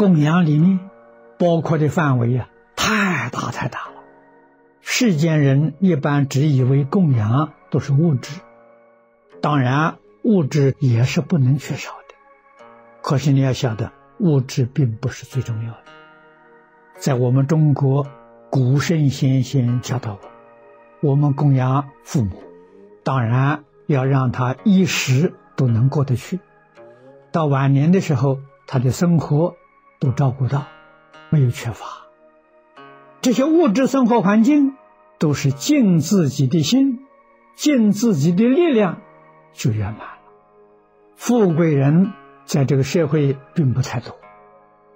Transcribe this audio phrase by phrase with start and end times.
[0.00, 0.80] 供养里面
[1.38, 3.96] 包括的范围呀，太大太大了。
[4.80, 8.40] 世间人一般只以为供养都是物质，
[9.42, 12.14] 当然物质也是不能缺少的。
[13.02, 15.82] 可是你要晓得，物质并不是最重要的。
[16.96, 18.06] 在我们中国，
[18.48, 20.18] 古圣先贤教导
[21.02, 22.42] 我，我们供养父母，
[23.04, 26.40] 当然要让他衣食都能过得去，
[27.32, 29.56] 到晚年的时候，他的生活。
[30.00, 30.66] 都照顾到，
[31.28, 31.86] 没有缺乏。
[33.20, 34.74] 这些物质生活环境
[35.18, 37.06] 都是尽自己的心，
[37.54, 39.02] 尽自己的力量
[39.52, 40.18] 就圆满了。
[41.16, 42.12] 富贵人
[42.46, 44.18] 在这个社会并不太多，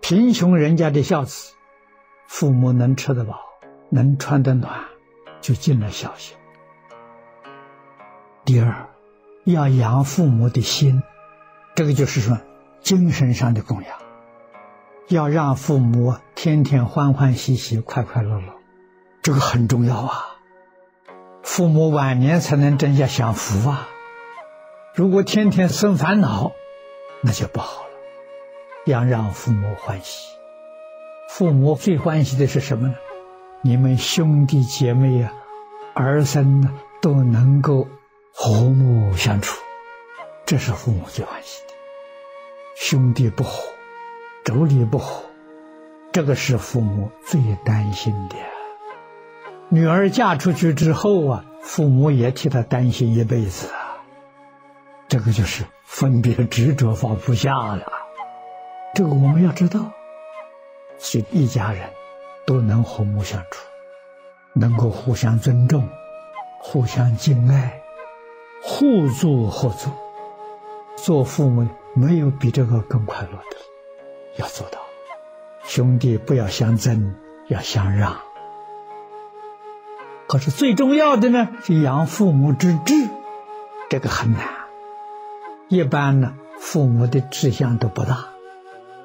[0.00, 1.54] 贫穷人家的孝子，
[2.26, 3.38] 父母能吃得饱，
[3.90, 4.72] 能穿得暖，
[5.42, 6.34] 就尽了孝心。
[8.46, 8.88] 第二，
[9.44, 11.02] 要养父母的心，
[11.74, 12.38] 这个就是说
[12.80, 14.03] 精神上的供养。
[15.08, 18.54] 要让父母天天欢欢喜喜、快快乐乐，
[19.22, 20.38] 这个很重要啊！
[21.42, 23.86] 父母晚年才能真下享福啊！
[24.94, 26.52] 如果天天生烦恼，
[27.20, 27.90] 那就不好了。
[28.86, 30.28] 要让父母欢喜，
[31.28, 32.94] 父母最欢喜的是什么呢？
[33.60, 35.34] 你们兄弟姐妹呀、
[35.94, 37.86] 儿孙呢都能够
[38.32, 39.60] 和睦相处，
[40.46, 41.74] 这是父母最欢喜的。
[42.74, 43.73] 兄弟不和。
[44.44, 45.24] 妯娌不和，
[46.12, 48.36] 这个是父母最担心的。
[49.70, 53.96] 女儿嫁出去之后啊，父母也替她担心一辈子啊。
[55.08, 57.86] 这个就是分别执着放不下了。
[58.94, 59.92] 这个我们要知道，
[60.98, 61.88] 所以一家人
[62.46, 63.66] 都能和睦相处，
[64.52, 65.88] 能够互相尊重、
[66.60, 67.80] 互相敬爱、
[68.62, 69.92] 互助合作。
[70.96, 73.56] 做父母没有比这个更快乐的。
[74.36, 74.78] 要做到，
[75.64, 77.14] 兄弟不要相争，
[77.48, 78.18] 要相让。
[80.26, 83.08] 可是最重要的呢，是养父母之志，
[83.88, 84.48] 这个很难。
[85.68, 88.28] 一般呢，父母的志向都不大，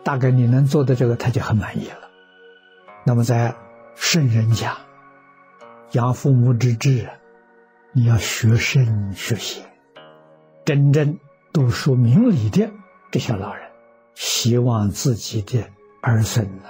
[0.04, 2.10] 大概你能做的这个，他就很满意了。
[3.04, 3.56] 那么在
[3.96, 4.78] 圣人家，
[5.92, 7.10] 养父母之志，
[7.92, 9.64] 你要学圣学习，
[10.66, 11.20] 真正
[11.54, 12.70] 读书明理的
[13.12, 13.69] 这些老人。
[14.22, 15.64] 希望自己的
[16.02, 16.64] 儿孙呢，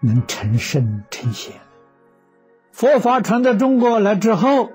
[0.00, 1.52] 能成圣成贤。
[2.72, 4.72] 佛法传到中国来之后，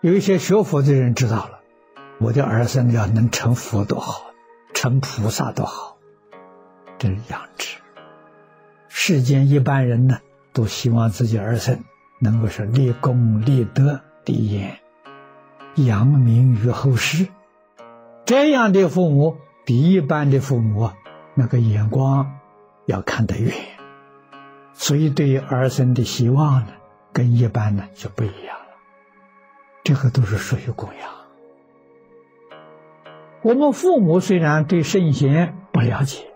[0.00, 1.60] 有一些学佛的人知道了，
[2.18, 4.32] 我的儿孙要能成佛多好，
[4.74, 5.98] 成菩萨多好，
[6.98, 7.76] 这是养志。
[8.88, 10.18] 世间一般人呢，
[10.52, 11.84] 都希望自己儿孙
[12.18, 14.80] 能够是立功立德立言，
[15.76, 17.28] 扬名于后世。
[18.24, 20.90] 这样的父母比一般的父母。
[21.38, 22.38] 那个眼光
[22.86, 23.52] 要看得远，
[24.72, 26.72] 所以对于儿孙的希望呢，
[27.12, 28.74] 跟一般呢就不一样了。
[29.84, 31.10] 这个都是属于供养。
[33.42, 36.26] 我们父母虽然对圣贤不了解，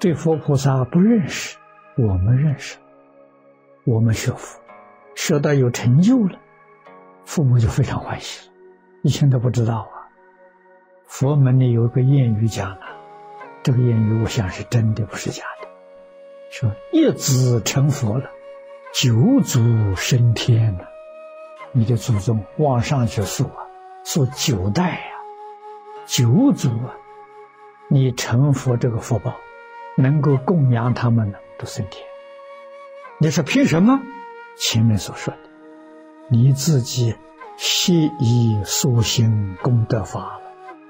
[0.00, 1.56] 对佛菩萨不认识，
[1.96, 2.78] 我们认识，
[3.84, 4.60] 我们学佛，
[5.14, 6.40] 学到有成就了，
[7.24, 8.54] 父母就非常欢喜了。
[9.04, 10.10] 以前都不知道啊，
[11.06, 12.95] 佛门里有一个谚语讲的。
[13.66, 15.66] 这个谚语，我想是真的，不是假的。
[16.50, 18.30] 说一子成佛了，
[18.94, 20.88] 九祖升天了。
[21.72, 23.66] 你的祖宗往上去数啊，
[24.04, 25.00] 数九代呀，
[26.06, 26.94] 九祖啊，
[27.88, 29.34] 你成佛这个福报，
[29.96, 32.06] 能够供养他们呢，都升天。
[33.18, 34.00] 你说凭什么？
[34.56, 35.40] 前面所说的，
[36.28, 37.16] 你自己
[37.56, 40.38] 悉以所行功德法，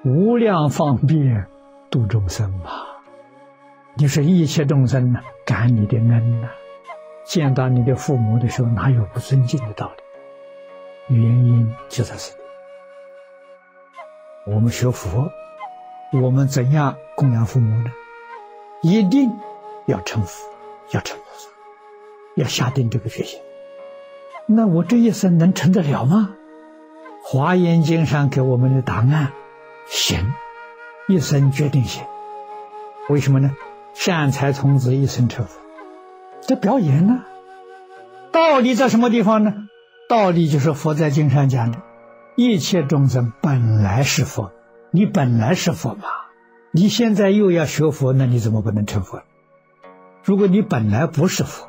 [0.04, 1.47] 无量方便。
[1.91, 2.71] 度众生嘛，
[3.94, 6.48] 你说一切众生呢，感你的恩呐，
[7.24, 9.91] 见到你的父母的时候，哪有不尊敬的道
[11.09, 11.15] 理？
[11.16, 12.42] 原因就在这里。
[14.47, 15.30] 我们学佛，
[16.12, 17.91] 我们怎样供养父母呢？
[18.82, 19.30] 一定
[19.86, 20.48] 要成佛，
[20.91, 21.48] 要成菩萨，
[22.36, 23.41] 要下定这个决心。
[24.47, 26.34] 那我这一生能成得了吗？
[27.22, 29.32] 华严经上给我们的答案，
[29.89, 30.32] 行。
[31.08, 32.04] 一生决定性，
[33.08, 33.54] 为什么呢？
[33.94, 35.60] 善财童子一生成佛，
[36.41, 37.22] 这表演呢？
[38.32, 39.68] 道理在什么地方呢？
[40.08, 41.80] 道理就是佛在经上讲的：
[42.34, 44.50] 一切众生本来是佛，
[44.91, 46.08] 你本来是佛嘛，
[46.72, 49.22] 你现在又要学佛，那你怎么不能成佛？
[50.24, 51.68] 如果你本来不是佛，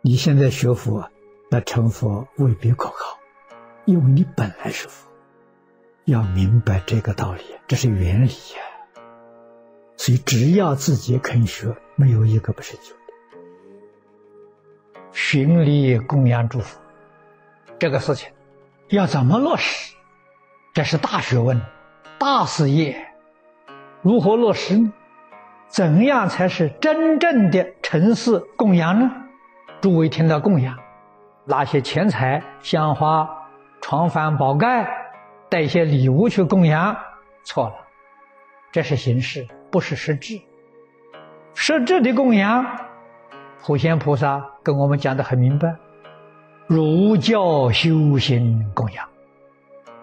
[0.00, 1.10] 你现在学佛，
[1.50, 3.18] 那成佛未必可靠，
[3.84, 5.11] 因为你本来是佛。
[6.04, 8.62] 要明白这个道理，这是原理呀。
[9.96, 12.96] 所以只要自己肯学，没有一个不是救的。
[15.12, 16.80] 循礼供养诸佛，
[17.78, 18.32] 这个事情
[18.88, 19.94] 要怎么落实？
[20.74, 21.60] 这是大学问、
[22.18, 23.08] 大事业。
[24.00, 24.92] 如何落实呢？
[25.68, 29.10] 怎样才是真正的城市供养呢？
[29.80, 30.78] 诸位听到供养，
[31.44, 33.28] 哪些钱财、香花、
[33.80, 35.01] 床幡、宝盖，
[35.52, 36.96] 带一些礼物去供养，
[37.44, 37.74] 错了，
[38.72, 40.40] 这是形式，不是实质。
[41.52, 42.64] 实质的供养，
[43.62, 45.76] 普贤菩萨跟我们讲的很明白：
[46.66, 49.06] 儒教修行供养。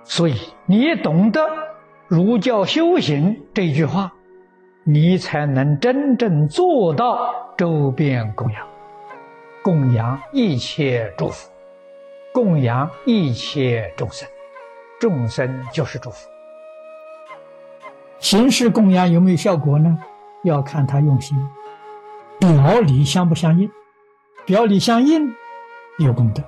[0.03, 0.35] 所以
[0.67, 1.41] 你懂得
[2.07, 4.13] 儒教修行这句话，
[4.83, 8.67] 你才能真正做到周边供养，
[9.63, 11.51] 供养一切诸佛，
[12.31, 14.29] 供养一切众生，
[14.99, 16.29] 众生就是诸佛。
[18.19, 19.97] 形式供养有没有效果呢？
[20.43, 21.37] 要看他用心，
[22.39, 23.69] 表里相不相应，
[24.45, 25.33] 表里相应
[25.97, 26.41] 有功德，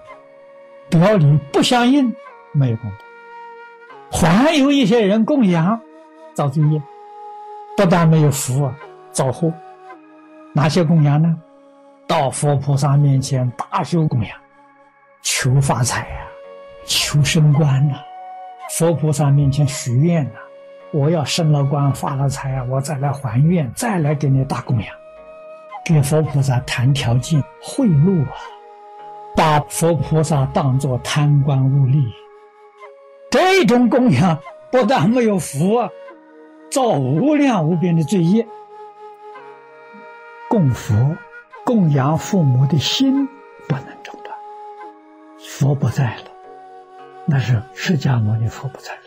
[0.89, 2.13] 表里不相应
[2.53, 4.17] 没有功德。
[4.17, 5.79] 还有一些人供养
[6.33, 6.81] 造罪业，
[7.75, 8.73] 不但没有福啊，
[9.11, 9.51] 造祸。
[10.53, 11.37] 哪些供养呢？
[12.07, 14.37] 到佛菩萨面前大修供养，
[15.21, 16.27] 求发财呀，
[16.85, 17.95] 求升官呐。
[18.71, 20.39] 佛菩萨面前许愿呐，
[20.91, 24.87] 我要升了官发了财啊，我再来还愿，再来给你大供养，
[25.85, 28.31] 给佛菩萨谈条件贿赂啊，
[29.35, 32.01] 把佛菩萨当作贪官污吏。
[33.29, 34.39] 这种供养
[34.71, 35.89] 不但没有福，
[36.71, 38.47] 造无量无边的罪业。
[40.49, 41.17] 供佛、
[41.65, 43.27] 供养父母的心
[43.67, 44.33] 不能中断。
[45.39, 46.23] 佛不在了，
[47.31, 49.01] 那是释迦牟尼佛不在了。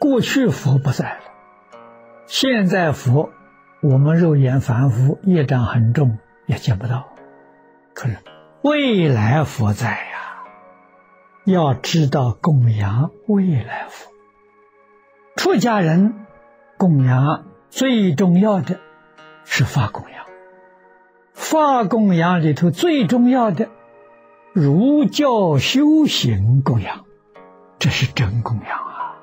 [0.00, 1.20] 过去佛不在了，
[2.26, 3.30] 现在佛，
[3.80, 7.06] 我们肉眼凡夫业障很重，也见不到。
[7.94, 8.16] 可是
[8.62, 10.08] 未来佛在呀。
[11.44, 14.12] 要知道供养未来佛，
[15.34, 16.14] 出家人
[16.78, 18.78] 供养最重要的
[19.44, 20.26] 是发供养，
[21.32, 23.70] 发供养里头最重要的
[24.52, 27.06] 儒教修行供养，
[27.82, 29.18] 这是真供养啊！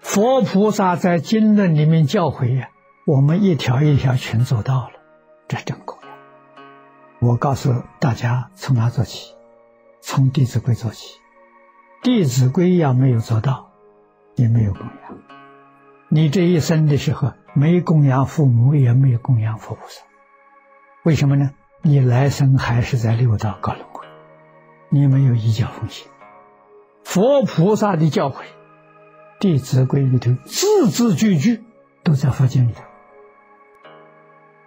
[0.00, 2.70] 佛菩萨在经论里面教诲呀，
[3.06, 4.92] 我们一条一条全做到了，
[5.46, 6.10] 这是真供养。
[7.20, 9.34] 我告诉大家，从哪做起？
[10.00, 11.18] 从《弟子规》做起。
[12.02, 13.70] 《弟子规》要没有做到，
[14.36, 15.18] 也没有供养。
[16.08, 20.02] 你这一生的时候，没供养父母，也没有供养佛菩萨。
[21.02, 21.50] 为什么呢？
[21.82, 24.06] 你来生还是在六道高轮回，
[24.88, 26.08] 你没有依教奉行。
[27.06, 28.32] 佛菩萨的教诲，
[29.38, 31.62] 《弟子规》里头字字句句
[32.02, 32.82] 都在佛经里头。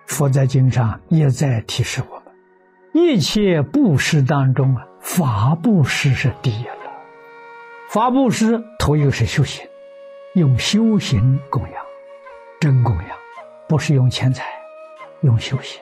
[0.08, 2.24] 佛在经上也在提示我们：
[2.94, 6.64] 一切布施当中啊，法布施是第一。
[6.64, 6.74] 了。
[7.90, 9.68] 法布施，头一个是修行，
[10.34, 11.72] 用修行供养，
[12.62, 13.06] 真供养，
[13.68, 14.46] 不是用钱财，
[15.22, 15.82] 用修行。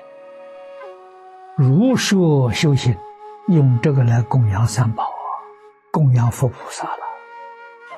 [1.55, 2.97] 如说修行，
[3.47, 5.05] 用这个来供养三宝，
[5.97, 6.99] 供养佛菩萨了。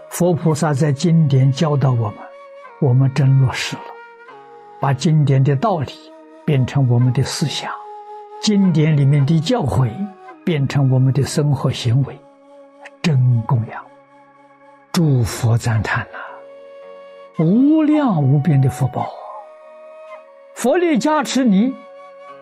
[0.10, 2.14] 佛菩萨在经典教导我们，
[2.80, 3.82] 我们真落实了，
[4.80, 5.92] 把经典的道理
[6.46, 7.70] 变成我们的思想，
[8.42, 9.92] 经典里面的教诲
[10.46, 12.18] 变成我们的生活行为，
[13.02, 13.86] 真供养。
[14.94, 19.12] 诸佛赞叹呐，无量无边的福报，
[20.56, 21.76] 佛力加持你，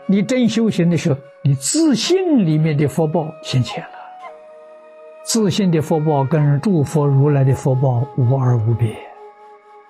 [0.05, 3.96] 你真修行的时候，你自信里面的福报现前了。
[5.37, 8.97] 自信的福报跟诸佛如来的福报无二无别，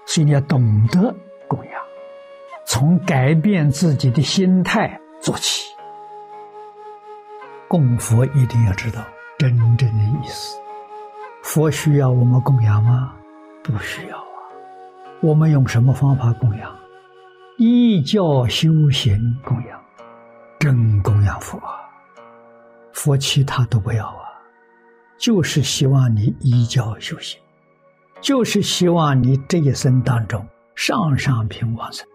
[0.06, 1.16] 所以你要懂得
[1.48, 1.74] 供养，
[2.66, 5.74] 从改变自己的心态做起。
[7.70, 9.02] 供佛一定要知道
[9.40, 10.60] 真正的意思。
[11.42, 13.14] 佛需要我们供养吗？
[13.64, 14.52] 不需要啊。
[15.22, 16.76] 我们用什么方法供养？
[17.58, 19.82] 依教修行供养，
[20.60, 21.58] 真供养佛。
[22.92, 24.27] 佛其他都不要啊，
[25.18, 27.40] 就是希望你依教修行，
[28.22, 30.46] 就是希望你这一生当中
[30.76, 32.08] 上上品往生，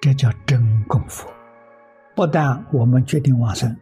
[0.00, 1.28] 这叫真功夫。
[2.14, 3.74] 不但我们决定往生，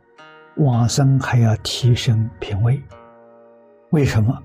[0.57, 2.81] 往生还要提升品位。
[3.91, 4.43] 为什么？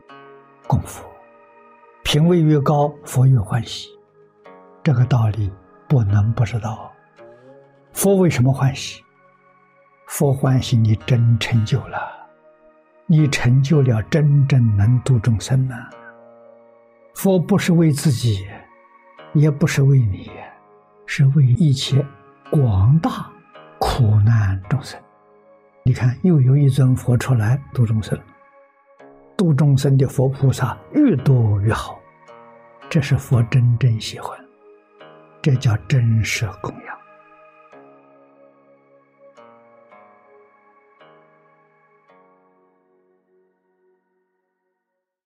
[0.68, 1.04] 功夫，
[2.04, 3.90] 品位越高，佛越欢喜。
[4.82, 5.52] 这个道理
[5.88, 6.92] 不能不知道。
[7.94, 9.04] 佛为什么欢喜？
[10.08, 12.21] 佛欢喜你真成就了，
[13.12, 15.76] 你成就了真正能度众生呢。
[17.14, 18.48] 佛不是为自己，
[19.34, 20.32] 也不是为你，
[21.06, 22.06] 是为一切
[22.50, 23.30] 广大
[23.82, 24.98] 苦难众生。
[25.84, 28.18] 你看，又有一尊佛出来度众生，
[29.36, 32.00] 度众生的佛菩萨越多越好，
[32.90, 34.40] 这是佛真正喜欢，
[35.42, 37.01] 这叫真实供养。